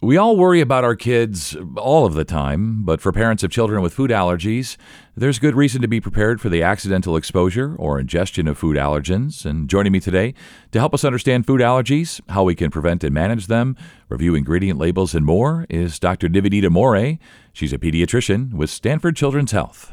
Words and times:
We 0.00 0.18
all 0.18 0.36
worry 0.36 0.60
about 0.60 0.84
our 0.84 0.96
kids 0.96 1.56
all 1.76 2.04
of 2.04 2.12
the 2.12 2.26
time, 2.26 2.84
but 2.84 3.00
for 3.00 3.10
parents 3.10 3.42
of 3.42 3.50
children 3.50 3.80
with 3.80 3.94
food 3.94 4.10
allergies, 4.10 4.76
there's 5.16 5.38
good 5.38 5.54
reason 5.54 5.80
to 5.80 5.88
be 5.88 5.98
prepared 5.98 6.42
for 6.42 6.50
the 6.50 6.62
accidental 6.62 7.16
exposure 7.16 7.74
or 7.78 7.98
ingestion 7.98 8.46
of 8.46 8.58
food 8.58 8.76
allergens. 8.76 9.46
And 9.46 9.70
joining 9.70 9.92
me 9.92 10.00
today 10.00 10.34
to 10.72 10.78
help 10.78 10.92
us 10.92 11.04
understand 11.04 11.46
food 11.46 11.62
allergies, 11.62 12.20
how 12.28 12.42
we 12.42 12.54
can 12.54 12.70
prevent 12.70 13.02
and 13.02 13.14
manage 13.14 13.46
them, 13.46 13.76
review 14.10 14.34
ingredient 14.34 14.78
labels, 14.78 15.14
and 15.14 15.24
more 15.24 15.64
is 15.70 15.98
Dr. 15.98 16.28
Nivedita 16.28 16.70
More. 16.70 17.18
She's 17.54 17.72
a 17.72 17.78
pediatrician 17.78 18.52
with 18.52 18.68
Stanford 18.68 19.16
Children's 19.16 19.52
Health. 19.52 19.90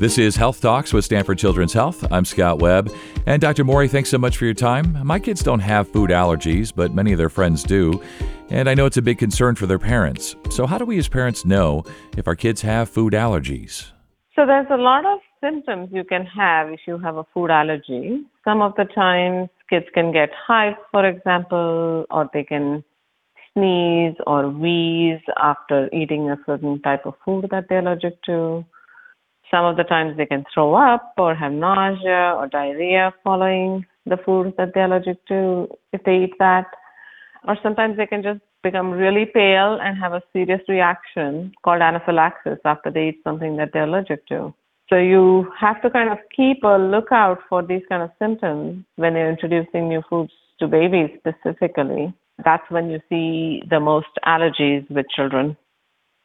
This 0.00 0.16
is 0.16 0.34
Health 0.34 0.62
Talks 0.62 0.94
with 0.94 1.04
Stanford 1.04 1.36
Children's 1.36 1.74
Health. 1.74 2.10
I'm 2.10 2.24
Scott 2.24 2.58
Webb. 2.58 2.90
And 3.26 3.38
Dr. 3.38 3.64
More, 3.64 3.86
thanks 3.86 4.08
so 4.08 4.16
much 4.16 4.38
for 4.38 4.46
your 4.46 4.54
time. 4.54 4.98
My 5.04 5.18
kids 5.18 5.42
don't 5.42 5.60
have 5.60 5.92
food 5.92 6.08
allergies, 6.08 6.72
but 6.74 6.94
many 6.94 7.12
of 7.12 7.18
their 7.18 7.28
friends 7.28 7.62
do. 7.62 8.02
And 8.48 8.70
I 8.70 8.72
know 8.72 8.86
it's 8.86 8.96
a 8.96 9.02
big 9.02 9.18
concern 9.18 9.56
for 9.56 9.66
their 9.66 9.78
parents. 9.78 10.36
So, 10.48 10.66
how 10.66 10.78
do 10.78 10.86
we 10.86 10.96
as 10.96 11.06
parents 11.06 11.44
know 11.44 11.84
if 12.16 12.26
our 12.26 12.34
kids 12.34 12.62
have 12.62 12.88
food 12.88 13.12
allergies? 13.12 13.90
So, 14.34 14.46
there's 14.46 14.68
a 14.70 14.78
lot 14.78 15.04
of 15.04 15.18
symptoms 15.38 15.90
you 15.92 16.04
can 16.04 16.24
have 16.24 16.70
if 16.70 16.80
you 16.86 16.96
have 16.96 17.18
a 17.18 17.26
food 17.34 17.50
allergy. 17.50 18.22
Some 18.42 18.62
of 18.62 18.72
the 18.76 18.86
times, 18.86 19.50
kids 19.68 19.84
can 19.92 20.12
get 20.12 20.30
hives, 20.32 20.78
for 20.90 21.06
example, 21.06 22.06
or 22.10 22.30
they 22.32 22.44
can 22.44 22.82
sneeze 23.52 24.16
or 24.26 24.48
wheeze 24.48 25.20
after 25.36 25.90
eating 25.92 26.30
a 26.30 26.38
certain 26.46 26.80
type 26.80 27.04
of 27.04 27.12
food 27.22 27.48
that 27.50 27.66
they're 27.68 27.80
allergic 27.80 28.22
to 28.22 28.64
some 29.50 29.64
of 29.64 29.76
the 29.76 29.84
times 29.84 30.16
they 30.16 30.26
can 30.26 30.44
throw 30.52 30.74
up 30.74 31.12
or 31.18 31.34
have 31.34 31.52
nausea 31.52 32.34
or 32.36 32.46
diarrhea 32.46 33.12
following 33.24 33.84
the 34.06 34.16
foods 34.24 34.54
that 34.56 34.72
they're 34.74 34.86
allergic 34.86 35.24
to 35.26 35.68
if 35.92 36.02
they 36.04 36.24
eat 36.24 36.34
that. 36.38 36.66
Or 37.46 37.56
sometimes 37.62 37.96
they 37.96 38.06
can 38.06 38.22
just 38.22 38.40
become 38.62 38.90
really 38.90 39.26
pale 39.26 39.78
and 39.80 39.98
have 39.98 40.12
a 40.12 40.22
serious 40.32 40.60
reaction 40.68 41.52
called 41.64 41.80
anaphylaxis 41.80 42.58
after 42.64 42.90
they 42.90 43.08
eat 43.08 43.20
something 43.24 43.56
that 43.56 43.70
they're 43.72 43.84
allergic 43.84 44.26
to. 44.28 44.54
So 44.88 44.96
you 44.96 45.50
have 45.58 45.80
to 45.82 45.90
kind 45.90 46.10
of 46.10 46.18
keep 46.34 46.62
a 46.64 46.76
lookout 46.76 47.38
for 47.48 47.62
these 47.62 47.82
kind 47.88 48.02
of 48.02 48.10
symptoms 48.18 48.84
when 48.96 49.14
you're 49.14 49.30
introducing 49.30 49.88
new 49.88 50.02
foods 50.10 50.32
to 50.58 50.66
babies 50.66 51.10
specifically. 51.18 52.12
That's 52.44 52.68
when 52.70 52.90
you 52.90 53.00
see 53.08 53.62
the 53.70 53.80
most 53.80 54.08
allergies 54.26 54.90
with 54.90 55.06
children, 55.14 55.56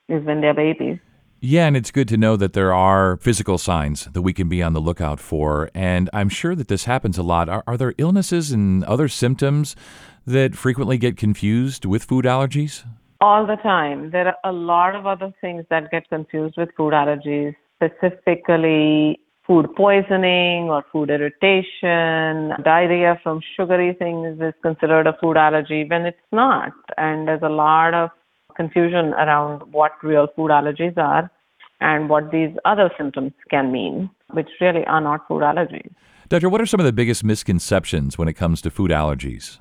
is 0.09 0.23
when 0.25 0.41
they're 0.41 0.53
babies. 0.53 0.97
Yeah, 1.41 1.67
and 1.67 1.77
it's 1.77 1.91
good 1.91 2.07
to 2.07 2.17
know 2.17 2.37
that 2.37 2.53
there 2.53 2.73
are 2.73 3.17
physical 3.17 3.57
signs 3.57 4.05
that 4.05 4.21
we 4.21 4.33
can 4.33 4.49
be 4.49 4.63
on 4.63 4.73
the 4.73 4.79
lookout 4.79 5.19
for. 5.19 5.69
And 5.75 6.09
I'm 6.11 6.29
sure 6.29 6.55
that 6.55 6.67
this 6.67 6.85
happens 6.85 7.17
a 7.17 7.23
lot. 7.23 7.49
Are, 7.49 7.63
are 7.67 7.77
there 7.77 7.93
illnesses 7.97 8.51
and 8.51 8.83
other 8.85 9.07
symptoms 9.07 9.75
that 10.25 10.55
frequently 10.55 10.97
get 10.97 11.17
confused 11.17 11.85
with 11.85 12.03
food 12.03 12.25
allergies? 12.25 12.83
All 13.21 13.45
the 13.45 13.57
time. 13.57 14.11
There 14.11 14.27
are 14.27 14.37
a 14.43 14.51
lot 14.51 14.95
of 14.95 15.05
other 15.05 15.33
things 15.39 15.65
that 15.69 15.91
get 15.91 16.09
confused 16.09 16.55
with 16.57 16.69
food 16.75 16.93
allergies, 16.93 17.55
specifically 17.75 19.19
food 19.45 19.67
poisoning 19.75 20.69
or 20.69 20.83
food 20.91 21.09
irritation. 21.09 22.53
Diarrhea 22.63 23.19
from 23.21 23.41
sugary 23.55 23.93
things 23.93 24.39
is 24.41 24.53
considered 24.63 25.07
a 25.07 25.15
food 25.21 25.37
allergy 25.37 25.85
when 25.87 26.05
it's 26.05 26.17
not. 26.31 26.73
And 26.97 27.27
there's 27.27 27.43
a 27.43 27.49
lot 27.49 27.93
of 27.93 28.09
confusion 28.55 29.13
around 29.13 29.61
what 29.71 29.91
real 30.03 30.27
food 30.35 30.51
allergies 30.51 30.97
are 30.97 31.29
and 31.81 32.09
what 32.09 32.31
these 32.31 32.55
other 32.63 32.89
symptoms 32.97 33.33
can 33.49 33.71
mean, 33.71 34.09
which 34.31 34.49
really 34.61 34.85
are 34.85 35.01
not 35.01 35.27
food 35.27 35.41
allergies. 35.41 35.91
Doctor, 36.29 36.49
what 36.49 36.61
are 36.61 36.65
some 36.65 36.79
of 36.79 36.85
the 36.85 36.93
biggest 36.93 37.23
misconceptions 37.23 38.17
when 38.17 38.27
it 38.27 38.33
comes 38.33 38.61
to 38.61 38.71
food 38.71 38.91
allergies? 38.91 39.59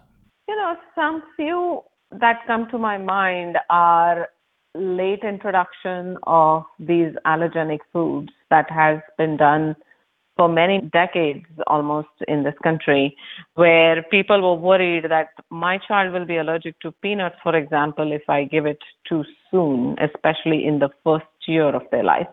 You 0.49 0.57
know, 0.57 0.75
some 0.95 1.23
few 1.37 1.83
that 2.13 2.47
come 2.47 2.69
to 2.71 2.79
my 2.79 2.97
mind 2.99 3.59
are 3.69 4.29
late 4.75 5.23
introduction 5.23 6.17
of 6.25 6.65
these 6.79 7.13
allergenic 7.27 7.81
foods 7.93 8.31
that 8.51 8.71
has 8.71 8.99
been 9.19 9.37
done 9.37 9.77
for 10.37 10.49
many 10.49 10.81
decades 10.93 11.47
almost 11.67 12.09
in 12.27 12.43
this 12.43 12.55
country 12.63 13.17
where 13.55 14.03
people 14.11 14.41
were 14.43 14.61
worried 14.61 15.05
that 15.09 15.29
my 15.51 15.79
child 15.79 16.13
will 16.13 16.25
be 16.25 16.37
allergic 16.37 16.79
to 16.81 16.93
peanuts, 17.03 17.37
for 17.43 17.55
example, 17.57 18.13
if 18.13 18.23
I 18.29 18.45
give 18.45 18.67
it 18.67 18.79
too 19.09 19.25
soon, 19.51 19.97
especially 20.01 20.67
in 20.67 20.81
the 20.81 20.91
first 21.05 21.27
year 21.47 21.75
of 21.75 21.83
their 21.91 22.03
life. 22.03 22.27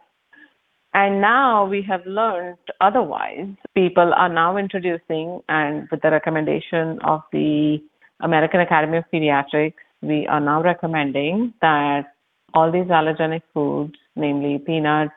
And 0.93 1.21
now 1.21 1.65
we 1.65 1.81
have 1.83 2.05
learned 2.05 2.57
otherwise. 2.81 3.47
People 3.75 4.13
are 4.13 4.27
now 4.27 4.57
introducing, 4.57 5.39
and 5.47 5.87
with 5.89 6.01
the 6.01 6.11
recommendation 6.11 6.99
of 7.03 7.21
the 7.31 7.77
American 8.19 8.59
Academy 8.59 8.97
of 8.97 9.05
Pediatrics, 9.13 9.73
we 10.01 10.27
are 10.27 10.41
now 10.41 10.61
recommending 10.61 11.53
that 11.61 12.13
all 12.53 12.71
these 12.71 12.87
allergenic 12.87 13.41
foods, 13.53 13.93
namely 14.15 14.59
peanuts, 14.59 15.13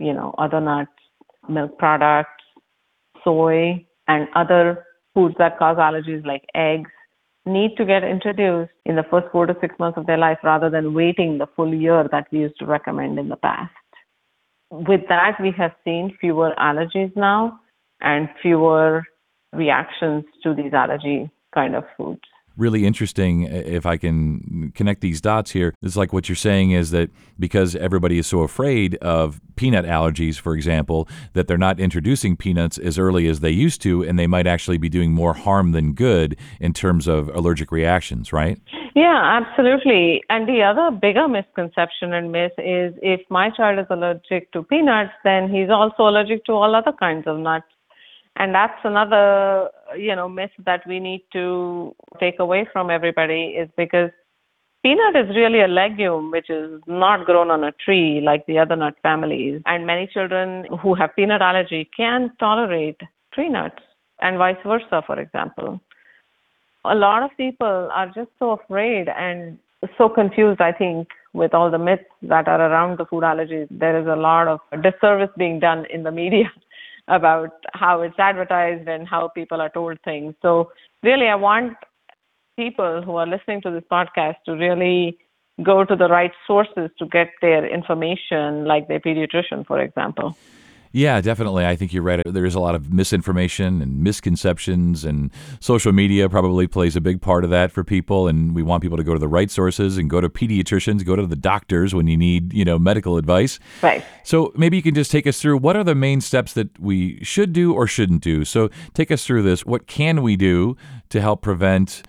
you 0.00 0.14
know, 0.14 0.34
other 0.38 0.60
nuts, 0.60 0.90
milk 1.48 1.78
products, 1.78 2.42
soy, 3.24 3.84
and 4.06 4.28
other 4.34 4.84
foods 5.14 5.34
that 5.38 5.58
cause 5.58 5.76
allergies 5.76 6.24
like 6.24 6.44
eggs 6.54 6.90
need 7.46 7.76
to 7.76 7.84
get 7.84 8.04
introduced 8.04 8.72
in 8.84 8.96
the 8.96 9.04
first 9.10 9.26
four 9.32 9.46
to 9.46 9.56
six 9.60 9.74
months 9.78 9.98
of 9.98 10.06
their 10.06 10.18
life 10.18 10.38
rather 10.44 10.68
than 10.68 10.94
waiting 10.94 11.38
the 11.38 11.46
full 11.56 11.74
year 11.74 12.06
that 12.10 12.26
we 12.30 12.40
used 12.40 12.58
to 12.58 12.66
recommend 12.66 13.18
in 13.18 13.28
the 13.28 13.36
past. 13.36 13.72
With 14.70 15.00
that, 15.08 15.40
we 15.40 15.52
have 15.56 15.72
seen 15.84 16.16
fewer 16.20 16.52
allergies 16.58 17.14
now 17.16 17.58
and 18.00 18.28
fewer 18.42 19.02
reactions 19.52 20.24
to 20.42 20.54
these 20.54 20.74
allergy 20.74 21.30
kind 21.54 21.74
of 21.74 21.84
foods 21.96 22.20
really 22.58 22.84
interesting 22.84 23.44
if 23.44 23.86
I 23.86 23.96
can 23.96 24.72
connect 24.74 25.00
these 25.00 25.20
dots 25.20 25.52
here. 25.52 25.72
It's 25.82 25.96
like 25.96 26.12
what 26.12 26.28
you're 26.28 26.36
saying 26.36 26.72
is 26.72 26.90
that 26.90 27.10
because 27.38 27.76
everybody 27.76 28.18
is 28.18 28.26
so 28.26 28.40
afraid 28.40 28.96
of 28.96 29.40
peanut 29.56 29.84
allergies, 29.84 30.38
for 30.38 30.54
example, 30.54 31.08
that 31.32 31.46
they're 31.46 31.56
not 31.56 31.80
introducing 31.80 32.36
peanuts 32.36 32.76
as 32.78 32.98
early 32.98 33.28
as 33.28 33.40
they 33.40 33.50
used 33.50 33.80
to, 33.82 34.02
and 34.02 34.18
they 34.18 34.26
might 34.26 34.46
actually 34.46 34.78
be 34.78 34.88
doing 34.88 35.12
more 35.12 35.34
harm 35.34 35.72
than 35.72 35.94
good 35.94 36.36
in 36.60 36.72
terms 36.72 37.06
of 37.06 37.28
allergic 37.28 37.72
reactions, 37.72 38.32
right? 38.32 38.60
Yeah, 38.94 39.40
absolutely. 39.40 40.22
And 40.28 40.48
the 40.48 40.62
other 40.62 40.90
bigger 40.96 41.28
misconception 41.28 42.12
and 42.12 42.32
myth 42.32 42.52
is 42.58 42.94
if 43.02 43.20
my 43.30 43.50
child 43.50 43.78
is 43.78 43.86
allergic 43.90 44.50
to 44.52 44.62
peanuts, 44.64 45.12
then 45.22 45.48
he's 45.48 45.70
also 45.70 46.08
allergic 46.08 46.44
to 46.46 46.52
all 46.52 46.74
other 46.74 46.92
kinds 46.98 47.26
of 47.26 47.38
nuts 47.38 47.66
and 48.38 48.54
that's 48.54 48.80
another 48.84 49.68
you 49.96 50.14
know 50.14 50.28
myth 50.28 50.50
that 50.64 50.86
we 50.86 51.00
need 51.00 51.22
to 51.32 51.94
take 52.20 52.38
away 52.38 52.66
from 52.72 52.90
everybody 52.90 53.56
is 53.62 53.68
because 53.76 54.10
peanut 54.82 55.16
is 55.16 55.34
really 55.36 55.60
a 55.60 55.68
legume 55.68 56.30
which 56.30 56.48
is 56.48 56.80
not 56.86 57.26
grown 57.26 57.50
on 57.50 57.64
a 57.64 57.72
tree 57.72 58.20
like 58.24 58.46
the 58.46 58.58
other 58.58 58.76
nut 58.76 58.94
families. 59.02 59.60
And 59.66 59.86
many 59.86 60.06
children 60.06 60.66
who 60.80 60.94
have 60.94 61.14
peanut 61.16 61.42
allergy 61.42 61.90
can 61.96 62.32
tolerate 62.38 63.00
tree 63.34 63.48
nuts 63.48 63.82
and 64.20 64.38
vice 64.38 64.56
versa 64.64 65.02
for 65.06 65.18
example. 65.20 65.80
A 66.84 66.94
lot 66.94 67.22
of 67.22 67.30
people 67.36 67.90
are 67.92 68.06
just 68.06 68.30
so 68.38 68.52
afraid 68.52 69.08
and 69.08 69.58
so 69.96 70.08
confused 70.08 70.60
i 70.60 70.72
think 70.72 71.06
with 71.32 71.54
all 71.54 71.70
the 71.70 71.78
myths 71.78 72.04
that 72.22 72.48
are 72.48 72.60
around 72.60 72.98
the 72.98 73.04
food 73.06 73.22
allergies. 73.22 73.68
There 73.70 74.00
is 74.00 74.06
a 74.06 74.16
lot 74.16 74.48
of 74.48 74.60
disservice 74.82 75.30
being 75.36 75.60
done 75.60 75.86
in 75.90 76.02
the 76.02 76.10
media 76.10 76.50
about 77.08 77.50
how 77.72 78.02
it's 78.02 78.18
advertised 78.18 78.88
and 78.88 79.08
how 79.08 79.28
people 79.28 79.60
are 79.60 79.70
told 79.70 79.98
things. 80.04 80.34
So, 80.42 80.70
really, 81.02 81.26
I 81.26 81.34
want 81.34 81.74
people 82.56 83.02
who 83.02 83.16
are 83.16 83.26
listening 83.26 83.62
to 83.62 83.70
this 83.70 83.84
podcast 83.90 84.36
to 84.46 84.52
really 84.52 85.18
go 85.62 85.84
to 85.84 85.96
the 85.96 86.08
right 86.08 86.32
sources 86.46 86.90
to 86.98 87.06
get 87.06 87.28
their 87.40 87.66
information, 87.66 88.64
like 88.64 88.88
their 88.88 89.00
pediatrician, 89.00 89.66
for 89.66 89.80
example. 89.80 90.36
Yeah, 90.98 91.20
definitely. 91.20 91.64
I 91.64 91.76
think 91.76 91.92
you're 91.92 92.02
right. 92.02 92.20
There 92.26 92.44
is 92.44 92.56
a 92.56 92.60
lot 92.60 92.74
of 92.74 92.92
misinformation 92.92 93.80
and 93.80 94.02
misconceptions, 94.02 95.04
and 95.04 95.30
social 95.60 95.92
media 95.92 96.28
probably 96.28 96.66
plays 96.66 96.96
a 96.96 97.00
big 97.00 97.22
part 97.22 97.44
of 97.44 97.50
that 97.50 97.70
for 97.70 97.84
people. 97.84 98.26
And 98.26 98.52
we 98.52 98.64
want 98.64 98.82
people 98.82 98.96
to 98.96 99.04
go 99.04 99.12
to 99.12 99.20
the 99.20 99.28
right 99.28 99.48
sources 99.48 99.96
and 99.96 100.10
go 100.10 100.20
to 100.20 100.28
pediatricians, 100.28 101.06
go 101.06 101.14
to 101.14 101.24
the 101.24 101.36
doctors 101.36 101.94
when 101.94 102.08
you 102.08 102.16
need, 102.16 102.52
you 102.52 102.64
know, 102.64 102.80
medical 102.80 103.16
advice. 103.16 103.60
Right. 103.80 104.04
So 104.24 104.52
maybe 104.56 104.76
you 104.76 104.82
can 104.82 104.96
just 104.96 105.12
take 105.12 105.24
us 105.28 105.40
through 105.40 105.58
what 105.58 105.76
are 105.76 105.84
the 105.84 105.94
main 105.94 106.20
steps 106.20 106.52
that 106.54 106.76
we 106.80 107.22
should 107.22 107.52
do 107.52 107.72
or 107.72 107.86
shouldn't 107.86 108.24
do. 108.24 108.44
So 108.44 108.68
take 108.92 109.12
us 109.12 109.24
through 109.24 109.42
this. 109.42 109.64
What 109.64 109.86
can 109.86 110.20
we 110.20 110.34
do 110.34 110.76
to 111.10 111.20
help 111.20 111.42
prevent? 111.42 112.02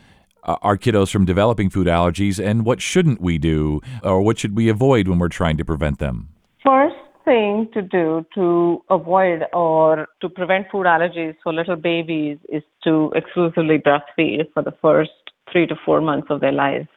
Uh, 0.45 0.55
our 0.61 0.77
kiddos 0.77 1.11
from 1.11 1.25
developing 1.25 1.69
food 1.69 1.85
allergies, 1.85 2.43
and 2.43 2.65
what 2.65 2.81
shouldn't 2.81 3.19
we 3.19 3.37
do, 3.37 3.81
or 4.03 4.21
what 4.21 4.39
should 4.39 4.55
we 4.55 4.69
avoid 4.69 5.05
when 5.09 5.19
we're 5.19 5.27
trying 5.27 5.57
to 5.57 5.65
prevent 5.65 5.99
them? 5.99 6.29
First, 6.63 6.95
thing 7.29 7.69
to 7.75 7.81
do 7.81 8.25
to 8.33 8.83
avoid 8.89 9.43
or 9.53 10.07
to 10.21 10.29
prevent 10.29 10.65
food 10.71 10.87
allergies 10.87 11.35
for 11.43 11.53
little 11.53 11.75
babies 11.75 12.37
is 12.49 12.63
to 12.83 13.11
exclusively 13.15 13.77
breastfeed 13.77 14.51
for 14.53 14.63
the 14.63 14.73
first 14.81 15.11
three 15.51 15.67
to 15.67 15.75
four 15.85 16.01
months 16.01 16.27
of 16.31 16.41
their 16.41 16.51
lives, 16.51 16.87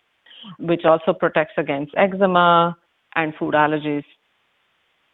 which 0.58 0.84
also 0.86 1.12
protects 1.12 1.52
against 1.58 1.92
eczema 1.98 2.76
and 3.14 3.34
food 3.38 3.52
allergies 3.52 4.04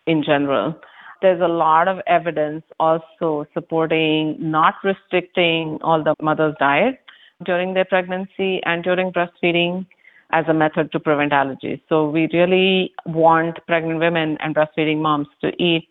in 0.06 0.22
general. 0.22 0.74
There's 1.20 1.40
a 1.40 1.48
lot 1.48 1.88
of 1.88 1.98
evidence 2.06 2.62
also 2.78 3.44
supporting 3.54 4.36
not 4.38 4.74
restricting 4.84 5.78
all 5.82 6.04
the 6.04 6.14
mother's 6.22 6.54
diet, 6.60 7.00
during 7.44 7.74
their 7.74 7.84
pregnancy 7.84 8.60
and 8.64 8.82
during 8.82 9.12
breastfeeding 9.12 9.86
as 10.30 10.44
a 10.48 10.54
method 10.54 10.92
to 10.92 11.00
prevent 11.00 11.32
allergies. 11.32 11.80
So 11.88 12.08
we 12.08 12.28
really 12.32 12.92
want 13.06 13.58
pregnant 13.66 14.00
women 14.00 14.36
and 14.40 14.54
breastfeeding 14.54 15.00
moms 15.00 15.28
to 15.42 15.50
eat 15.62 15.88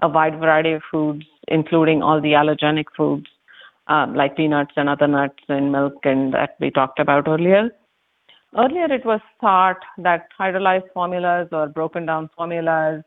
a 0.00 0.08
wide 0.08 0.38
variety 0.38 0.72
of 0.72 0.82
foods, 0.90 1.24
including 1.48 2.02
all 2.02 2.20
the 2.20 2.32
allergenic 2.32 2.86
foods 2.96 3.26
um, 3.86 4.14
like 4.14 4.36
peanuts 4.36 4.72
and 4.76 4.88
other 4.88 5.06
nuts 5.06 5.42
and 5.48 5.70
milk 5.70 5.94
and 6.04 6.32
that 6.32 6.56
we 6.60 6.70
talked 6.70 6.98
about 6.98 7.28
earlier. 7.28 7.70
Earlier, 8.56 8.92
it 8.92 9.04
was 9.04 9.20
thought 9.40 9.78
that 9.98 10.28
hydrolyzed 10.38 10.92
formulas 10.94 11.48
or 11.52 11.66
broken 11.66 12.06
down 12.06 12.30
formulas 12.36 13.02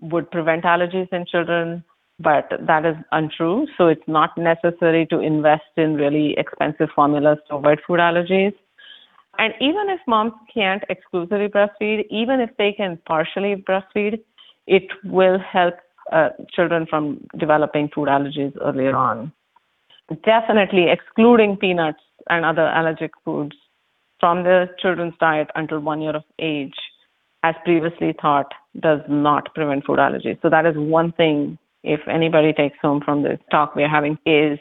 would 0.00 0.30
prevent 0.30 0.64
allergies 0.64 1.12
in 1.12 1.26
children, 1.26 1.84
but 2.20 2.48
that 2.60 2.86
is 2.86 2.94
untrue. 3.10 3.66
So 3.76 3.88
it's 3.88 4.06
not 4.06 4.36
necessary 4.38 5.06
to 5.06 5.18
invest 5.18 5.62
in 5.76 5.96
really 5.96 6.34
expensive 6.38 6.90
formulas 6.94 7.38
to 7.48 7.56
avoid 7.56 7.80
food 7.86 7.98
allergies. 7.98 8.54
And 9.38 9.54
even 9.60 9.88
if 9.88 10.00
moms 10.06 10.32
can't 10.52 10.82
exclusively 10.88 11.48
breastfeed, 11.48 12.06
even 12.10 12.40
if 12.40 12.50
they 12.56 12.72
can 12.72 12.98
partially 13.06 13.56
breastfeed, 13.56 14.20
it 14.66 14.84
will 15.04 15.38
help 15.38 15.74
uh, 16.12 16.30
children 16.54 16.86
from 16.88 17.26
developing 17.38 17.88
food 17.94 18.08
allergies 18.08 18.56
earlier 18.62 18.94
on. 18.94 19.32
Definitely 20.24 20.86
excluding 20.90 21.56
peanuts 21.56 22.00
and 22.28 22.44
other 22.44 22.66
allergic 22.66 23.12
foods 23.24 23.56
from 24.20 24.42
the 24.42 24.66
children's 24.78 25.14
diet 25.18 25.48
until 25.54 25.80
one 25.80 26.00
year 26.00 26.16
of 26.16 26.24
age, 26.38 26.74
as 27.42 27.54
previously 27.64 28.14
thought, 28.20 28.52
does 28.80 29.00
not 29.08 29.54
prevent 29.54 29.84
food 29.84 29.98
allergies. 29.98 30.40
So 30.42 30.50
that 30.50 30.66
is 30.66 30.74
one 30.76 31.12
thing, 31.12 31.58
if 31.82 32.00
anybody 32.08 32.52
takes 32.52 32.78
home 32.80 33.02
from 33.04 33.22
this 33.22 33.38
talk 33.50 33.74
we're 33.74 33.88
having, 33.88 34.18
is 34.24 34.58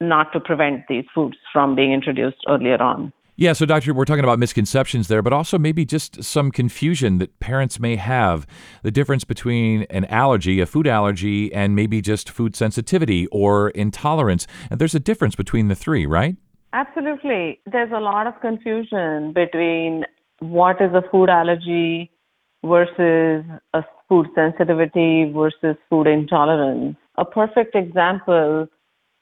not 0.00 0.32
to 0.32 0.40
prevent 0.40 0.84
these 0.88 1.04
foods 1.14 1.36
from 1.52 1.74
being 1.74 1.92
introduced 1.92 2.38
earlier 2.48 2.80
on. 2.82 3.12
Yeah, 3.36 3.54
so 3.54 3.64
doctor, 3.64 3.94
we're 3.94 4.04
talking 4.04 4.24
about 4.24 4.38
misconceptions 4.38 5.08
there, 5.08 5.22
but 5.22 5.32
also 5.32 5.58
maybe 5.58 5.84
just 5.84 6.22
some 6.22 6.50
confusion 6.50 7.18
that 7.18 7.40
parents 7.40 7.80
may 7.80 7.96
have 7.96 8.46
the 8.82 8.90
difference 8.90 9.24
between 9.24 9.82
an 9.84 10.04
allergy, 10.06 10.60
a 10.60 10.66
food 10.66 10.86
allergy, 10.86 11.52
and 11.54 11.74
maybe 11.74 12.02
just 12.02 12.28
food 12.28 12.54
sensitivity 12.54 13.26
or 13.28 13.70
intolerance. 13.70 14.46
And 14.70 14.78
there's 14.80 14.94
a 14.94 15.00
difference 15.00 15.36
between 15.36 15.68
the 15.68 15.74
three, 15.74 16.04
right? 16.04 16.36
Absolutely. 16.72 17.60
There's 17.66 17.92
a 17.92 18.00
lot 18.00 18.26
of 18.26 18.38
confusion 18.40 19.32
between 19.32 20.04
what 20.40 20.80
is 20.80 20.92
a 20.92 21.02
food 21.10 21.30
allergy 21.30 22.10
versus 22.64 23.44
a 23.74 23.82
food 24.08 24.26
sensitivity 24.34 25.32
versus 25.32 25.76
food 25.88 26.06
intolerance. 26.06 26.96
A 27.16 27.24
perfect 27.24 27.74
example 27.74 28.68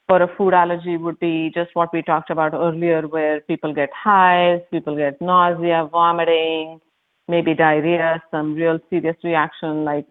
for 0.09 0.23
a 0.23 0.35
food 0.35 0.55
allergy 0.55 0.97
would 0.97 1.19
be 1.19 1.51
just 1.53 1.69
what 1.75 1.93
we 1.93 2.01
talked 2.01 2.31
about 2.31 2.55
earlier, 2.55 3.07
where 3.07 3.41
people 3.41 3.75
get 3.75 3.89
hives, 3.93 4.63
people 4.71 4.97
get 4.97 5.21
nausea, 5.21 5.87
vomiting, 5.91 6.81
maybe 7.27 7.53
diarrhea, 7.53 8.21
some 8.31 8.55
real 8.55 8.79
serious 8.89 9.15
reaction 9.23 9.85
like 9.85 10.07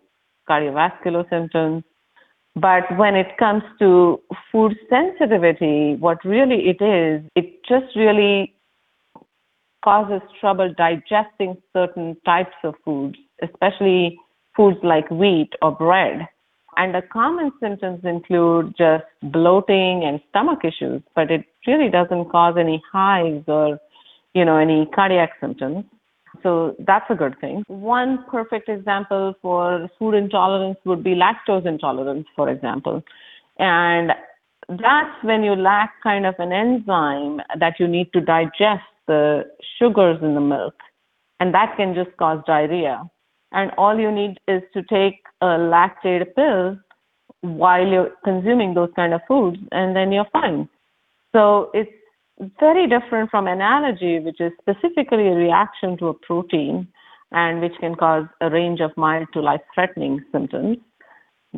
cardiovascular 0.48 1.28
symptoms. 1.28 1.82
But 2.54 2.96
when 2.96 3.16
it 3.16 3.36
comes 3.38 3.64
to 3.80 4.20
food 4.52 4.76
sensitivity, 4.88 5.96
what 5.96 6.24
really 6.24 6.68
it 6.68 6.80
is, 6.80 7.28
it 7.34 7.64
just 7.68 7.96
really 7.96 8.54
causes 9.84 10.22
trouble 10.40 10.72
digesting 10.78 11.56
certain 11.72 12.16
types 12.24 12.54
of 12.62 12.74
foods, 12.84 13.18
especially 13.42 14.16
foods 14.56 14.78
like 14.84 15.10
wheat 15.10 15.50
or 15.60 15.72
bread. 15.72 16.28
And 16.78 16.94
the 16.94 17.02
common 17.02 17.50
symptoms 17.60 18.00
include 18.04 18.74
just 18.78 19.04
bloating 19.20 20.04
and 20.04 20.20
stomach 20.30 20.60
issues, 20.64 21.02
but 21.16 21.28
it 21.28 21.44
really 21.66 21.90
doesn't 21.90 22.30
cause 22.30 22.54
any 22.56 22.80
hives 22.92 23.44
or, 23.48 23.80
you 24.32 24.44
know, 24.44 24.56
any 24.56 24.86
cardiac 24.94 25.32
symptoms. 25.40 25.84
So 26.44 26.76
that's 26.78 27.10
a 27.10 27.16
good 27.16 27.34
thing. 27.40 27.64
One 27.66 28.24
perfect 28.30 28.68
example 28.68 29.34
for 29.42 29.90
food 29.98 30.14
intolerance 30.14 30.78
would 30.84 31.02
be 31.02 31.16
lactose 31.16 31.66
intolerance, 31.66 32.28
for 32.36 32.48
example. 32.48 33.02
And 33.58 34.12
that's 34.68 35.24
when 35.24 35.42
you 35.42 35.56
lack 35.56 35.94
kind 36.04 36.26
of 36.26 36.36
an 36.38 36.52
enzyme 36.52 37.40
that 37.58 37.80
you 37.80 37.88
need 37.88 38.12
to 38.12 38.20
digest 38.20 38.84
the 39.08 39.50
sugars 39.80 40.18
in 40.22 40.34
the 40.34 40.40
milk. 40.40 40.74
And 41.40 41.52
that 41.54 41.74
can 41.76 41.96
just 41.96 42.16
cause 42.18 42.40
diarrhea. 42.46 43.02
And 43.52 43.70
all 43.78 43.98
you 43.98 44.12
need 44.12 44.38
is 44.46 44.62
to 44.74 44.82
take 44.82 45.22
a 45.40 45.46
lactase 45.46 46.34
pill 46.34 46.78
while 47.40 47.86
you're 47.86 48.10
consuming 48.24 48.74
those 48.74 48.90
kind 48.96 49.14
of 49.14 49.20
foods, 49.28 49.58
and 49.72 49.94
then 49.94 50.12
you're 50.12 50.26
fine. 50.32 50.68
So 51.32 51.70
it's 51.72 51.90
very 52.60 52.88
different 52.88 53.30
from 53.30 53.46
an 53.46 53.60
allergy, 53.60 54.18
which 54.18 54.40
is 54.40 54.52
specifically 54.60 55.28
a 55.28 55.34
reaction 55.34 55.96
to 55.98 56.08
a 56.08 56.14
protein 56.14 56.88
and 57.30 57.60
which 57.60 57.74
can 57.80 57.94
cause 57.94 58.26
a 58.40 58.50
range 58.50 58.80
of 58.80 58.90
mild 58.96 59.28
to 59.34 59.40
life 59.40 59.60
threatening 59.74 60.24
symptoms 60.32 60.78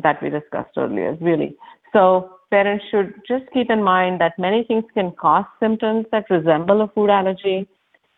that 0.01 0.21
we 0.21 0.29
discussed 0.29 0.71
earlier, 0.77 1.17
really. 1.21 1.55
So 1.93 2.37
parents 2.49 2.85
should 2.91 3.13
just 3.27 3.45
keep 3.53 3.69
in 3.69 3.83
mind 3.83 4.19
that 4.21 4.37
many 4.37 4.63
things 4.63 4.83
can 4.93 5.11
cause 5.11 5.45
symptoms 5.59 6.05
that 6.11 6.29
resemble 6.29 6.81
a 6.81 6.87
food 6.89 7.09
allergy, 7.09 7.67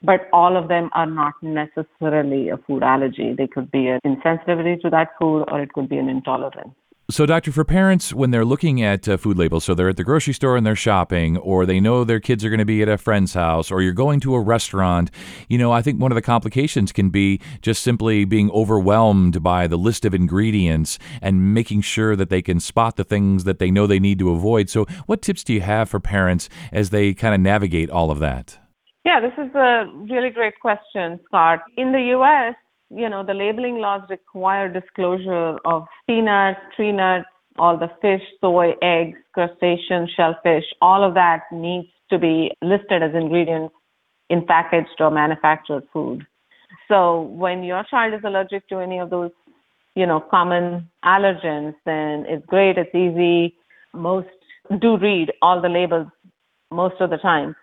but 0.03 0.27
all 0.33 0.57
of 0.57 0.67
them 0.67 0.89
are 0.94 1.05
not 1.05 1.33
necessarily 1.41 2.50
a 2.50 2.57
food 2.57 2.83
allergy. 2.83 3.33
They 3.38 3.47
could 3.47 3.71
be 3.71 3.88
an 3.88 4.00
insensitivity 4.05 4.81
to 4.81 4.89
that 4.89 5.09
food 5.19 5.45
or 5.50 5.61
it 5.61 5.73
could 5.73 5.89
be 5.89 5.97
an 5.97 6.09
intolerance. 6.09 6.73
So, 7.09 7.25
doctor, 7.25 7.51
for 7.51 7.65
parents, 7.65 8.13
when 8.13 8.31
they're 8.31 8.45
looking 8.45 8.81
at 8.81 9.09
uh, 9.09 9.17
food 9.17 9.38
labels, 9.38 9.65
so 9.65 9.75
they're 9.75 9.89
at 9.89 9.97
the 9.97 10.05
grocery 10.05 10.33
store 10.33 10.55
and 10.55 10.65
they're 10.65 10.73
shopping, 10.73 11.35
or 11.35 11.65
they 11.65 11.81
know 11.81 12.05
their 12.05 12.21
kids 12.21 12.45
are 12.45 12.50
going 12.50 12.59
to 12.59 12.65
be 12.65 12.81
at 12.81 12.88
a 12.88 12.97
friend's 12.97 13.33
house, 13.33 13.71
or 13.71 13.81
you're 13.81 13.91
going 13.91 14.21
to 14.21 14.33
a 14.35 14.39
restaurant, 14.39 15.11
you 15.50 15.57
know, 15.57 15.73
I 15.73 15.81
think 15.81 16.00
one 16.00 16.13
of 16.13 16.15
the 16.15 16.21
complications 16.21 16.94
can 16.94 17.09
be 17.09 17.41
just 17.61 17.83
simply 17.83 18.23
being 18.23 18.49
overwhelmed 18.51 19.44
by 19.44 19.67
the 19.67 19.77
list 19.77 20.06
of 20.06 20.13
ingredients 20.13 20.97
and 21.21 21.53
making 21.53 21.81
sure 21.81 22.15
that 22.15 22.29
they 22.29 22.41
can 22.41 22.61
spot 22.61 22.95
the 22.95 23.03
things 23.03 23.44
that 23.44 23.59
they 23.59 23.69
know 23.69 23.85
they 23.85 23.99
need 23.99 24.17
to 24.19 24.31
avoid. 24.31 24.69
So, 24.69 24.85
what 25.06 25.21
tips 25.21 25.44
do 25.44 25.53
you 25.53 25.61
have 25.61 25.89
for 25.89 25.99
parents 25.99 26.47
as 26.71 26.91
they 26.91 27.13
kind 27.13 27.35
of 27.35 27.41
navigate 27.41 27.89
all 27.89 28.11
of 28.11 28.19
that? 28.19 28.57
Yeah, 29.05 29.19
this 29.19 29.33
is 29.38 29.53
a 29.53 29.85
really 30.09 30.29
great 30.29 30.59
question, 30.61 31.19
Scott. 31.25 31.59
In 31.77 31.91
the 31.91 32.15
US, 32.17 32.55
you 32.89 33.09
know, 33.09 33.23
the 33.23 33.33
labeling 33.33 33.77
laws 33.79 34.01
require 34.09 34.69
disclosure 34.71 35.57
of 35.65 35.85
peanuts, 36.07 36.59
tree 36.75 36.91
nuts, 36.91 37.25
all 37.59 37.77
the 37.77 37.89
fish, 38.01 38.21
soy, 38.39 38.73
eggs, 38.81 39.17
crustaceans, 39.33 40.09
shellfish, 40.15 40.63
all 40.81 41.03
of 41.03 41.13
that 41.15 41.41
needs 41.51 41.88
to 42.09 42.17
be 42.17 42.51
listed 42.61 43.03
as 43.03 43.13
ingredients 43.13 43.73
in 44.29 44.45
packaged 44.45 45.00
or 45.00 45.11
manufactured 45.11 45.83
food. 45.92 46.25
So 46.87 47.21
when 47.21 47.63
your 47.63 47.83
child 47.89 48.13
is 48.13 48.21
allergic 48.23 48.68
to 48.69 48.80
any 48.80 48.99
of 48.99 49.09
those, 49.09 49.31
you 49.95 50.06
know, 50.06 50.19
common 50.19 50.89
allergens, 51.04 51.75
then 51.85 52.25
it's 52.28 52.45
great, 52.45 52.78
it's 52.78 52.95
easy. 52.95 53.56
Most 53.94 54.28
do 54.80 54.97
read 54.97 55.31
all 55.42 55.61
the 55.61 55.69
labels 55.69 56.07
most 56.71 56.99
of 57.01 57.09
the 57.09 57.18
time. 57.18 57.56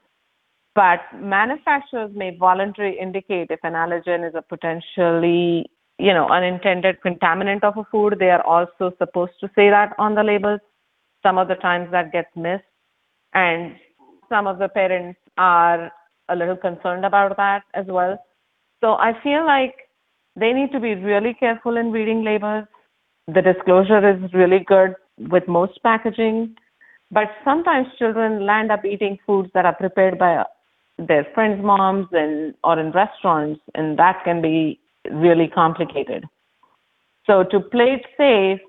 But 0.75 1.01
manufacturers 1.21 2.11
may 2.15 2.37
voluntarily 2.37 2.97
indicate 2.99 3.51
if 3.51 3.61
an 3.65 3.73
allergen 3.73 4.27
is 4.27 4.35
a 4.35 4.43
potentially, 4.43 5.67
you 5.99 6.15
know, 6.15 6.29
unintended 6.29 6.99
contaminant 7.05 7.65
of 7.65 7.77
a 7.77 7.85
food. 7.91 8.17
They 8.19 8.31
are 8.31 8.47
also 8.47 8.95
supposed 8.99 9.33
to 9.41 9.49
say 9.55 9.71
that 9.71 9.93
on 9.99 10.15
the 10.15 10.23
labels. 10.23 10.61
Some 11.23 11.39
of 11.39 11.49
the 11.49 11.57
times 11.57 11.91
that 11.91 12.13
gets 12.13 12.31
missed. 12.35 12.65
And 13.35 13.77
some 14.29 14.47
of 14.47 14.59
the 14.59 14.69
parents 14.69 15.19
are 15.37 15.91
a 16.29 16.37
little 16.37 16.57
concerned 16.57 17.05
about 17.05 17.37
that 17.37 17.63
as 17.75 17.87
well. 17.87 18.19
So 18.81 18.93
I 18.93 19.13
feel 19.23 19.45
like 19.45 19.75
they 20.37 20.53
need 20.53 20.73
to 20.73 20.81
be 20.81 20.95
really 20.95 21.35
careful 21.35 21.77
in 21.77 21.93
reading 21.93 22.25
labels. 22.25 22.67
The 23.27 23.43
disclosure 23.43 24.09
is 24.09 24.33
really 24.33 24.61
good 24.67 24.95
with 25.19 25.47
most 25.47 25.83
packaging, 25.83 26.57
but 27.11 27.29
sometimes 27.45 27.89
children 27.99 28.47
land 28.47 28.73
up 28.73 28.85
eating 28.85 29.19
foods 29.27 29.51
that 29.55 29.67
are 29.67 29.75
prepared 29.75 30.19
by 30.19 30.37
their 31.07 31.27
friends' 31.35 31.65
moms 31.65 32.07
and 32.13 32.55
or 32.63 32.79
in 32.79 32.93
restaurants, 32.93 33.61
and 33.75 33.99
that 33.99 34.23
can 34.25 34.43
be 34.43 34.79
really 35.11 35.49
complicated. 35.49 36.25
So 37.27 37.45
to 37.45 37.61
play 37.61 38.01
it 38.01 38.07
safe, 38.17 38.61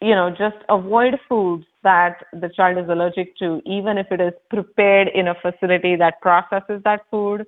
you 0.00 0.14
know, 0.14 0.30
just 0.30 0.56
avoid 0.68 1.18
foods 1.28 1.64
that 1.82 2.24
the 2.32 2.48
child 2.48 2.78
is 2.78 2.88
allergic 2.88 3.36
to, 3.38 3.60
even 3.64 3.98
if 3.98 4.06
it 4.10 4.20
is 4.20 4.32
prepared 4.50 5.08
in 5.08 5.28
a 5.28 5.34
facility 5.34 5.96
that 5.96 6.20
processes 6.20 6.80
that 6.84 7.00
food, 7.10 7.46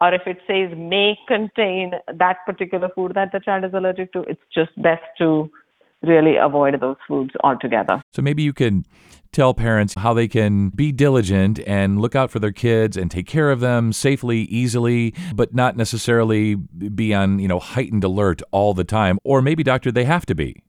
or 0.00 0.14
if 0.14 0.22
it 0.26 0.38
says 0.46 0.76
may 0.76 1.16
contain 1.28 1.92
that 2.12 2.38
particular 2.46 2.88
food 2.94 3.12
that 3.14 3.30
the 3.32 3.40
child 3.40 3.64
is 3.64 3.74
allergic 3.74 4.12
to, 4.12 4.20
it's 4.22 4.40
just 4.54 4.70
best 4.82 5.02
to 5.18 5.50
really 6.02 6.36
avoid 6.36 6.80
those 6.80 6.96
foods 7.06 7.30
altogether. 7.42 8.02
So 8.12 8.22
maybe 8.22 8.42
you 8.42 8.52
can 8.52 8.84
tell 9.32 9.54
parents 9.54 9.94
how 9.94 10.12
they 10.12 10.28
can 10.28 10.68
be 10.68 10.92
diligent 10.92 11.58
and 11.66 12.00
look 12.00 12.14
out 12.14 12.30
for 12.30 12.38
their 12.38 12.52
kids 12.52 12.96
and 12.96 13.10
take 13.10 13.26
care 13.26 13.50
of 13.50 13.60
them 13.60 13.92
safely, 13.92 14.42
easily, 14.42 15.14
but 15.34 15.54
not 15.54 15.76
necessarily 15.76 16.54
be 16.54 17.14
on, 17.14 17.38
you 17.38 17.48
know, 17.48 17.58
heightened 17.58 18.04
alert 18.04 18.42
all 18.50 18.74
the 18.74 18.84
time. 18.84 19.18
Or 19.24 19.40
maybe, 19.40 19.62
doctor, 19.62 19.90
they 19.90 20.04
have 20.04 20.26
to 20.26 20.34
be. 20.34 20.62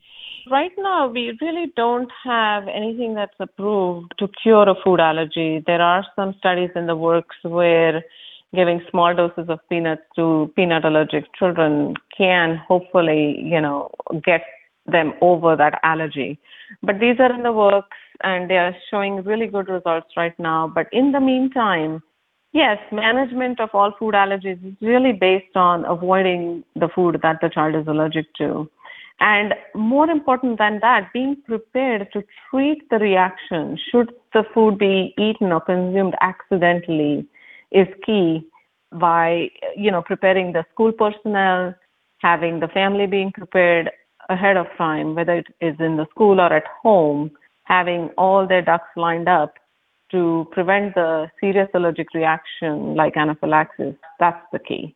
Right 0.50 0.72
now, 0.78 1.08
we 1.08 1.38
really 1.42 1.72
don't 1.76 2.12
have 2.24 2.68
anything 2.68 3.16
that's 3.16 3.36
approved 3.40 4.14
to 4.20 4.28
cure 4.42 4.68
a 4.70 4.76
food 4.84 5.00
allergy. 5.00 5.64
There 5.66 5.82
are 5.82 6.06
some 6.16 6.36
studies 6.38 6.70
in 6.76 6.86
the 6.88 6.96
works 6.96 7.36
where 7.44 8.04
giving 8.54 8.82
small 8.92 9.16
doses 9.16 9.50
of 9.50 9.60
peanuts 9.70 10.04
to 10.16 10.52
peanut 10.56 10.86
allergic 10.86 11.26
children 11.38 11.96
can 12.16 12.62
hopefully, 12.68 13.40
you 13.42 13.60
know, 13.60 13.90
get 14.24 14.42
them 14.86 15.14
over 15.22 15.56
that 15.56 15.80
allergy. 15.84 16.40
But 16.82 17.00
these 17.00 17.20
are 17.20 17.34
in 17.34 17.44
the 17.44 17.52
works 17.52 17.98
and 18.24 18.50
they 18.50 18.58
are 18.58 18.76
showing 18.90 19.24
really 19.24 19.48
good 19.48 19.70
results 19.70 20.08
right 20.18 20.38
now. 20.40 20.72
But 20.74 20.88
in 20.92 21.12
the 21.12 21.20
meantime, 21.20 22.02
yes, 22.52 22.78
management 22.92 23.60
of 23.60 23.70
all 23.74 23.94
food 23.98 24.14
allergies 24.14 24.66
is 24.66 24.76
really 24.82 25.14
based 25.14 25.56
on 25.56 25.86
avoiding 25.86 26.64
the 26.76 26.90
food 26.94 27.20
that 27.24 27.40
the 27.42 27.50
child 27.50 27.76
is 27.76 27.88
allergic 27.88 28.34
to. 28.36 28.70
And 29.20 29.54
more 29.74 30.10
important 30.10 30.58
than 30.58 30.80
that, 30.82 31.14
being 31.14 31.38
prepared 31.46 32.12
to 32.14 32.24
treat 32.50 32.90
the 32.90 32.98
reaction 32.98 33.78
should 33.92 34.12
the 34.34 34.44
food 34.54 34.78
be 34.78 35.14
eaten 35.18 35.52
or 35.52 35.62
consumed 35.62 36.16
accidentally 36.20 37.26
is 37.72 37.88
key 38.06 38.46
by 38.92 39.50
you 39.76 39.90
know 39.92 40.02
preparing 40.02 40.54
the 40.54 40.66
school 40.72 40.92
personnel 40.92 41.74
having 42.20 42.60
the 42.60 42.68
family 42.68 43.08
being 43.08 43.32
prepared 43.32 43.90
ahead 44.30 44.58
of 44.58 44.68
time 44.78 45.16
whether 45.16 45.36
it 45.36 45.48
is 45.62 45.76
in 45.80 45.98
the 45.98 46.06
school 46.12 46.40
or 46.40 46.54
at 46.54 46.66
home 46.82 47.32
having 47.66 48.10
all 48.18 48.48
their 48.48 48.62
ducks 48.62 48.90
lined 48.96 49.28
up 49.28 49.54
to 50.12 50.46
prevent 50.52 50.94
the 50.96 51.28
serious 51.40 51.70
allergic 51.74 52.14
reaction 52.14 52.96
like 52.96 53.18
anaphylaxis 53.18 53.96
that's 54.20 54.46
the 54.52 54.60
key 54.60 54.96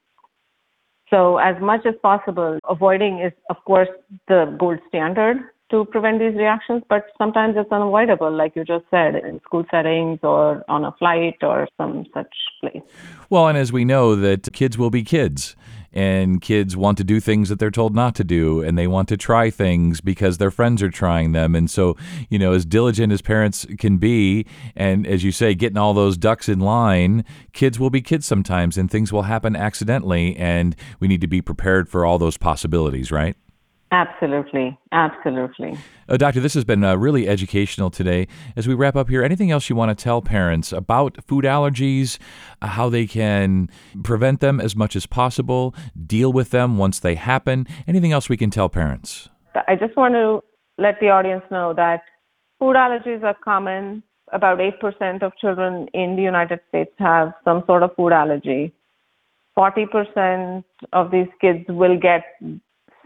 so 1.09 1.37
as 1.37 1.55
much 1.61 1.85
as 1.85 1.95
possible 2.01 2.59
avoiding 2.69 3.19
is 3.19 3.33
of 3.49 3.57
course 3.65 3.89
the 4.27 4.55
gold 4.59 4.79
standard 4.87 5.37
to 5.69 5.85
prevent 5.85 6.19
these 6.19 6.35
reactions, 6.35 6.83
but 6.89 7.07
sometimes 7.17 7.55
it's 7.57 7.71
unavoidable, 7.71 8.31
like 8.31 8.55
you 8.55 8.63
just 8.63 8.85
said, 8.89 9.15
in 9.15 9.41
school 9.41 9.65
settings 9.69 10.19
or 10.23 10.63
on 10.69 10.85
a 10.85 10.93
flight 10.93 11.35
or 11.41 11.67
some 11.77 12.05
such 12.13 12.33
place. 12.61 12.81
Well, 13.29 13.47
and 13.47 13.57
as 13.57 13.73
we 13.73 13.83
know, 13.83 14.15
that 14.15 14.53
kids 14.53 14.77
will 14.77 14.89
be 14.89 15.03
kids, 15.03 15.55
and 15.97 16.41
kids 16.41 16.77
want 16.77 16.95
to 16.99 17.03
do 17.03 17.19
things 17.19 17.49
that 17.49 17.57
they're 17.57 17.71
told 17.71 17.95
not 17.95 18.13
to 18.13 18.23
do, 18.23 18.61
and 18.61 18.77
they 18.77 18.85
want 18.85 19.09
to 19.09 19.17
try 19.17 19.49
things 19.49 19.99
because 19.99 20.37
their 20.37 20.51
friends 20.51 20.83
are 20.83 20.91
trying 20.91 21.31
them. 21.31 21.55
And 21.55 21.71
so, 21.71 21.97
you 22.29 22.37
know, 22.37 22.53
as 22.53 22.65
diligent 22.65 23.11
as 23.11 23.23
parents 23.23 23.65
can 23.79 23.97
be, 23.97 24.45
and 24.75 25.07
as 25.07 25.23
you 25.23 25.31
say, 25.31 25.55
getting 25.55 25.77
all 25.77 25.95
those 25.95 26.15
ducks 26.15 26.47
in 26.47 26.59
line, 26.59 27.25
kids 27.51 27.79
will 27.79 27.89
be 27.89 28.01
kids 28.01 28.27
sometimes, 28.27 28.77
and 28.77 28.91
things 28.91 29.11
will 29.11 29.23
happen 29.23 29.55
accidentally, 29.55 30.37
and 30.37 30.75
we 30.99 31.07
need 31.07 31.21
to 31.21 31.27
be 31.27 31.41
prepared 31.41 31.89
for 31.89 32.05
all 32.05 32.19
those 32.19 32.37
possibilities, 32.37 33.11
right? 33.11 33.35
Absolutely. 33.91 34.77
Absolutely. 34.91 35.77
Uh, 36.09 36.17
doctor, 36.17 36.41
this 36.41 36.53
has 36.53 36.65
been 36.65 36.83
uh, 36.83 36.95
really 36.95 37.27
educational 37.27 37.89
today. 37.89 38.27
As 38.55 38.67
we 38.67 38.73
wrap 38.73 38.95
up 38.97 39.07
here, 39.09 39.23
anything 39.23 39.49
else 39.49 39.69
you 39.69 39.75
want 39.75 39.97
to 39.97 40.03
tell 40.03 40.21
parents 40.21 40.73
about 40.73 41.23
food 41.23 41.45
allergies, 41.45 42.17
uh, 42.61 42.67
how 42.67 42.89
they 42.89 43.07
can 43.07 43.69
prevent 44.03 44.41
them 44.41 44.59
as 44.59 44.75
much 44.75 44.95
as 44.95 45.05
possible, 45.05 45.73
deal 46.05 46.33
with 46.33 46.49
them 46.49 46.77
once 46.77 46.99
they 46.99 47.15
happen? 47.15 47.65
Anything 47.87 48.11
else 48.11 48.27
we 48.27 48.35
can 48.35 48.49
tell 48.49 48.67
parents? 48.67 49.29
I 49.67 49.75
just 49.75 49.95
want 49.95 50.13
to 50.15 50.43
let 50.77 50.99
the 50.99 51.09
audience 51.09 51.43
know 51.49 51.73
that 51.73 52.01
food 52.59 52.75
allergies 52.75 53.23
are 53.23 53.37
common. 53.43 54.03
About 54.33 54.59
8% 54.59 55.23
of 55.23 55.31
children 55.37 55.87
in 55.93 56.17
the 56.17 56.21
United 56.21 56.59
States 56.67 56.91
have 56.99 57.33
some 57.45 57.63
sort 57.65 57.83
of 57.83 57.95
food 57.95 58.11
allergy. 58.11 58.73
40% 59.57 60.63
of 60.91 61.09
these 61.11 61.27
kids 61.39 61.63
will 61.69 61.97
get 61.97 62.23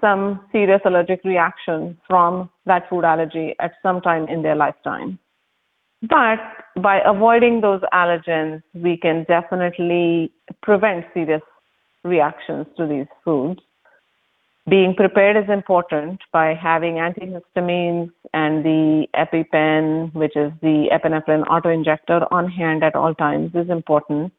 some 0.02 0.42
serious 0.52 0.82
allergic 0.84 1.24
reaction 1.24 1.98
from 2.08 2.50
that 2.66 2.90
food 2.90 3.06
allergy 3.06 3.56
at 3.60 3.74
some 3.82 4.02
time 4.02 4.28
in 4.28 4.42
their 4.42 4.56
lifetime. 4.56 5.20
But 6.02 6.40
by 6.82 7.00
avoiding 7.06 7.62
those 7.62 7.82
allergens, 7.94 8.64
we 8.74 8.98
can 8.98 9.24
definitely 9.28 10.32
prevent 10.64 11.06
serious 11.14 11.44
reactions 12.04 12.66
to 12.78 12.88
these 12.88 13.06
foods. 13.24 13.62
Being 14.68 14.96
prepared 14.96 15.38
is 15.38 15.50
important 15.50 16.22
by 16.32 16.54
having 16.54 16.96
antihistamines 16.96 18.12
and 18.34 18.64
the 18.64 19.08
EpiPen, 19.16 20.14
which 20.14 20.36
is 20.36 20.52
the 20.62 20.88
epinephrine 20.92 21.46
autoinjector, 21.46 22.28
on 22.32 22.50
hand 22.50 22.84
at 22.84 22.96
all 22.96 23.14
times 23.14 23.52
is 23.56 23.70
important. 23.70 24.32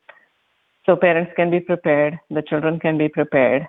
So 0.87 0.97
parents 0.97 1.33
can 1.37 1.51
be 1.51 1.61
prepared, 1.61 2.19
the 2.31 2.43
children 2.43 2.81
can 2.81 2.99
be 2.99 3.09
prepared. 3.09 3.69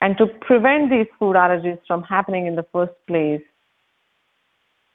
And 0.00 0.16
to 0.18 0.26
prevent 0.26 0.90
these 0.90 1.06
food 1.18 1.36
allergies 1.36 1.78
from 1.86 2.02
happening 2.02 2.46
in 2.46 2.56
the 2.56 2.66
first 2.72 2.92
place, 3.06 3.42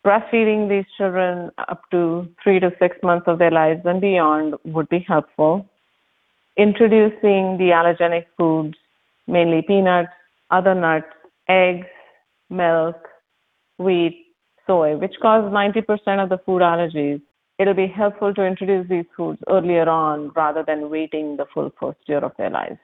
breastfeeding 0.05 0.69
these 0.69 0.85
children 0.97 1.51
up 1.57 1.81
to 1.91 2.27
three 2.43 2.59
to 2.59 2.71
six 2.79 2.97
months 3.03 3.27
of 3.27 3.39
their 3.39 3.51
lives 3.51 3.81
and 3.85 4.01
beyond 4.01 4.55
would 4.65 4.89
be 4.89 4.99
helpful. 5.07 5.67
Introducing 6.57 7.57
the 7.57 7.71
allergenic 7.73 8.25
foods, 8.37 8.75
mainly 9.27 9.61
peanuts, 9.61 10.09
other 10.49 10.75
nuts, 10.75 11.07
eggs, 11.47 11.87
milk, 12.49 13.07
wheat, 13.77 14.25
soy, 14.67 14.97
which 14.97 15.15
cause 15.21 15.43
90% 15.51 16.23
of 16.23 16.29
the 16.29 16.37
food 16.45 16.61
allergies. 16.61 17.21
It'll 17.57 17.73
be 17.73 17.87
helpful 17.87 18.33
to 18.33 18.45
introduce 18.45 18.87
these 18.89 19.05
foods 19.15 19.39
earlier 19.47 19.87
on 19.87 20.29
rather 20.35 20.63
than 20.63 20.89
waiting 20.89 21.37
the 21.37 21.45
full 21.53 21.71
first 21.79 21.99
year 22.07 22.19
of 22.19 22.31
their 22.37 22.49
lives. 22.49 22.79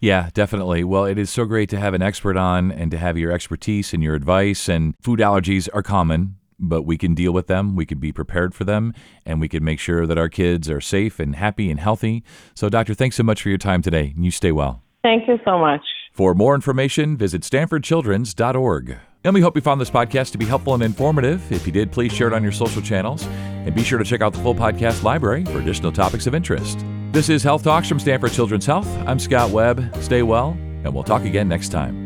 Yeah, 0.00 0.30
definitely. 0.34 0.84
Well, 0.84 1.04
it 1.04 1.18
is 1.18 1.30
so 1.30 1.44
great 1.44 1.68
to 1.70 1.78
have 1.78 1.94
an 1.94 2.02
expert 2.02 2.36
on 2.36 2.70
and 2.70 2.90
to 2.90 2.98
have 2.98 3.16
your 3.16 3.32
expertise 3.32 3.94
and 3.94 4.02
your 4.02 4.14
advice. 4.14 4.68
And 4.68 4.94
food 5.00 5.20
allergies 5.20 5.68
are 5.72 5.82
common, 5.82 6.36
but 6.58 6.82
we 6.82 6.98
can 6.98 7.14
deal 7.14 7.32
with 7.32 7.46
them. 7.46 7.76
We 7.76 7.86
can 7.86 7.98
be 7.98 8.12
prepared 8.12 8.54
for 8.54 8.64
them, 8.64 8.92
and 9.24 9.40
we 9.40 9.48
can 9.48 9.64
make 9.64 9.78
sure 9.78 10.06
that 10.06 10.18
our 10.18 10.28
kids 10.28 10.68
are 10.68 10.80
safe 10.80 11.18
and 11.18 11.36
happy 11.36 11.70
and 11.70 11.80
healthy. 11.80 12.24
So, 12.54 12.68
Doctor, 12.68 12.94
thanks 12.94 13.16
so 13.16 13.22
much 13.22 13.42
for 13.42 13.48
your 13.48 13.58
time 13.58 13.82
today. 13.82 14.12
And 14.14 14.24
you 14.24 14.30
stay 14.30 14.52
well. 14.52 14.82
Thank 15.02 15.28
you 15.28 15.38
so 15.44 15.58
much. 15.58 15.82
For 16.12 16.34
more 16.34 16.54
information, 16.54 17.16
visit 17.16 17.42
stanfordchildren's.org. 17.42 18.96
And 19.24 19.34
we 19.34 19.40
hope 19.40 19.56
you 19.56 19.62
found 19.62 19.80
this 19.80 19.90
podcast 19.90 20.32
to 20.32 20.38
be 20.38 20.44
helpful 20.44 20.74
and 20.74 20.82
informative. 20.82 21.50
If 21.52 21.66
you 21.66 21.72
did, 21.72 21.90
please 21.90 22.12
share 22.12 22.28
it 22.28 22.32
on 22.32 22.42
your 22.42 22.52
social 22.52 22.80
channels. 22.80 23.26
And 23.26 23.74
be 23.74 23.82
sure 23.82 23.98
to 23.98 24.04
check 24.04 24.20
out 24.20 24.32
the 24.32 24.38
full 24.38 24.54
podcast 24.54 25.02
library 25.02 25.44
for 25.44 25.58
additional 25.58 25.92
topics 25.92 26.26
of 26.26 26.34
interest. 26.34 26.84
This 27.16 27.30
is 27.30 27.42
Health 27.42 27.62
Talks 27.62 27.88
from 27.88 27.98
Stanford 27.98 28.32
Children's 28.32 28.66
Health. 28.66 28.86
I'm 29.06 29.18
Scott 29.18 29.50
Webb. 29.50 29.90
Stay 30.02 30.22
well, 30.22 30.50
and 30.84 30.92
we'll 30.92 31.02
talk 31.02 31.24
again 31.24 31.48
next 31.48 31.70
time. 31.70 32.05